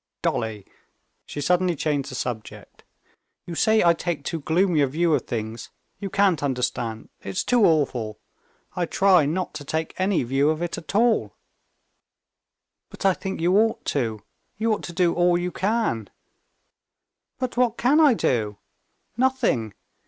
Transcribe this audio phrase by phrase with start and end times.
[0.23, 5.69] Dolly!"—she suddenly changed the subject—"you say I take too gloomy a view of things.
[5.99, 7.09] You can't understand.
[7.21, 8.17] It's too awful!
[8.75, 11.35] I try not to take any view of it at all."
[12.89, 14.23] "But I think you ought to.
[14.57, 16.09] You ought to do all you can."
[17.37, 18.57] "But what can I do?
[19.17, 19.75] Nothing.